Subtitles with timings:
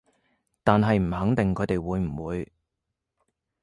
[0.63, 2.51] 但係唔肯定佢哋會唔會